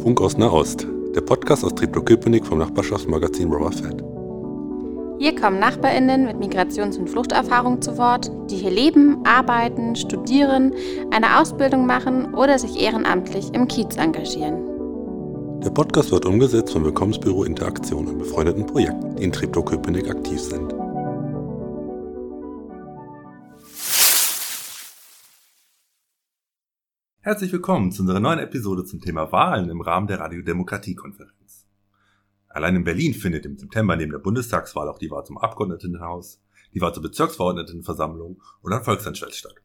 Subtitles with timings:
[0.00, 0.86] Funk aus Nahost,
[1.16, 4.02] der Podcast aus Treptow-Köpenick vom Nachbarschaftsmagazin Rubber Fat.
[5.18, 10.72] Hier kommen NachbarInnen mit Migrations- und Fluchterfahrung zu Wort, die hier leben, arbeiten, studieren,
[11.10, 14.62] eine Ausbildung machen oder sich ehrenamtlich im Kiez engagieren.
[15.64, 20.77] Der Podcast wird umgesetzt vom Willkommensbüro Interaktion und befreundeten Projekten, die in Treptow-Köpenick aktiv sind.
[27.20, 31.66] Herzlich willkommen zu unserer neuen Episode zum Thema Wahlen im Rahmen der Radiodemokratiekonferenz.
[32.48, 36.40] Allein in Berlin findet im September neben der Bundestagswahl auch die Wahl zum Abgeordnetenhaus,
[36.72, 39.56] die Wahl zur Bezirksverordnetenversammlung und ein Volksentscheid statt.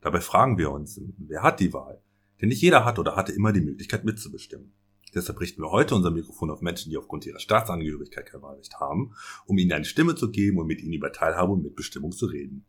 [0.00, 2.00] Dabei fragen wir uns, wer hat die Wahl?
[2.40, 4.72] Denn nicht jeder hat oder hatte immer die Möglichkeit mitzubestimmen.
[5.12, 9.12] Deshalb richten wir heute unser Mikrofon auf Menschen, die aufgrund ihrer Staatsangehörigkeit kein Wahlrecht haben,
[9.44, 12.64] um ihnen eine Stimme zu geben und mit ihnen über Teilhabe und Mitbestimmung zu reden.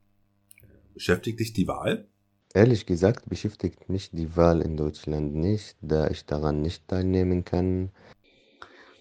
[0.95, 2.09] Beschäftigt dich die Wahl?
[2.57, 7.91] Ehrlich gesagt beschäftigt mich die Wahl in Deutschland nicht, da ich daran nicht teilnehmen kann.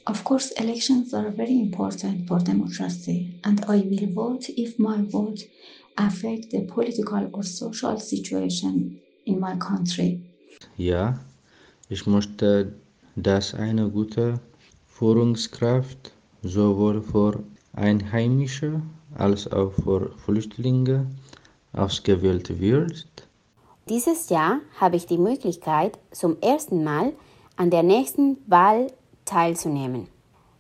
[0.05, 5.47] Of course, elections are very important for democracy, and I will vote if my vote
[5.97, 10.21] affect the political or social situation in my country.
[10.77, 11.19] Ja,
[11.89, 12.75] ich möchte,
[13.15, 14.39] dass eine gute
[14.87, 18.83] Führungskraft sowohl für Einheimische
[19.15, 21.07] als auch für Flüchtlinge
[21.73, 23.27] ausgewählt wird.
[23.89, 27.13] Dieses Jahr habe ich die Möglichkeit, zum ersten Mal
[27.57, 28.89] an der nächsten Wahl
[29.25, 30.09] teilzunehmen.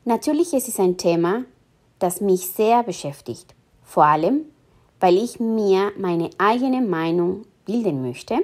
[0.05, 1.45] Natürlich ist es ein Thema,
[1.99, 4.43] das mich sehr beschäftigt, vor allem
[5.01, 8.39] weil ich mir meine eigene Meinung bilden möchte,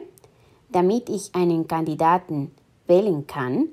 [0.71, 2.51] damit ich einen Kandidaten
[2.87, 3.69] wählen kann,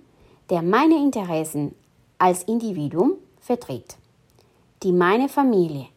[0.49, 1.75] der meine Interessen
[2.17, 3.97] als Individuum vertritt,
[4.83, 5.87] die meine Familie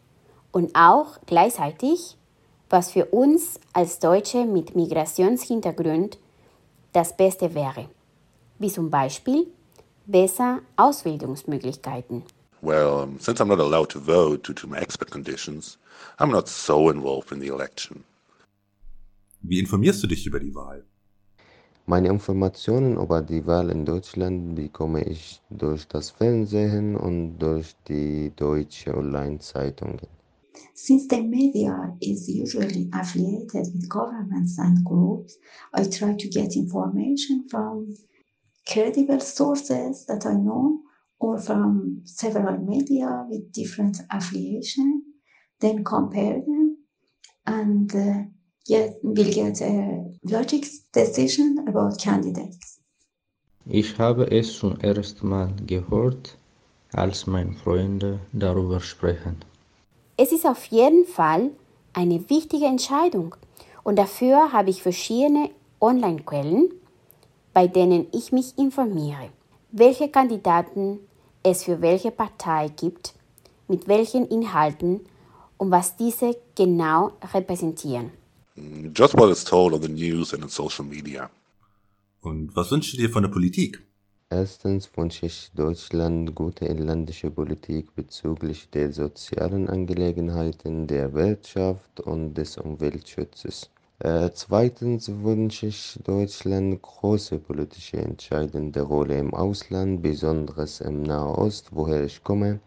[0.51, 2.17] und auch gleichzeitig,
[2.69, 6.17] was für uns als Deutsche mit Migrationshintergrund
[6.91, 7.89] das Beste wäre,
[8.59, 9.47] wie zum Beispiel
[10.05, 12.23] besser Ausbildungsmöglichkeiten.
[12.61, 15.77] Well, since I'm not allowed to vote due to my expert conditions,
[16.17, 18.03] I'm not so involved in the election.
[19.41, 20.85] Wie informierst du dich über die Wahl?
[21.85, 28.31] Meine Informationen über die Wahl in Deutschland bekomme ich durch das Fernsehen und durch die
[28.37, 29.99] deutsche Online-Zeitungen.
[30.75, 35.35] Since the media is usually affiliated with governments and groups,
[35.73, 37.95] I try to get information from
[38.67, 40.81] credible sources that I know
[41.19, 45.03] or from several media with different affiliation,
[45.59, 46.77] then compare them
[47.45, 48.23] and uh,
[48.67, 52.79] get, will get a logic decision about candidates.
[53.65, 56.37] Ich habe es zum ersten Mal gehört,
[56.91, 59.37] als meine Freunde darüber sprechen.
[60.23, 61.51] Es ist auf jeden Fall
[61.91, 63.35] eine wichtige Entscheidung
[63.83, 65.49] und dafür habe ich verschiedene
[65.81, 66.71] Online-Quellen,
[67.53, 69.31] bei denen ich mich informiere,
[69.73, 70.99] welche Kandidaten
[71.43, 73.15] es für welche Partei gibt,
[73.67, 75.01] mit welchen Inhalten
[75.57, 78.11] und was diese genau repräsentieren.
[78.95, 81.29] Just what is told on the news and in social media.
[82.21, 83.85] Und was wünschst du dir von der Politik?
[84.29, 92.57] Erstens wünsche ich Deutschland gute inländische Politik bezüglich der sozialen Angelegenheiten, der Wirtschaft und des
[92.57, 93.69] Umweltschutzes.
[93.99, 102.03] Äh, zweitens wünsche ich Deutschland große politische entscheidende Rolle im Ausland, besonders im Nahost, woher
[102.03, 102.59] ich komme,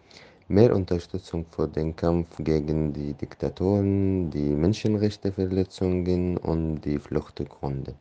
[0.48, 7.94] mehr Unterstützung für den Kampf gegen die Diktatoren, die Menschenrechtsverletzungen und die Fluchtgründe.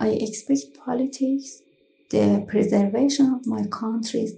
[0.00, 1.62] I expect politics,
[2.12, 4.34] the preservation of my country's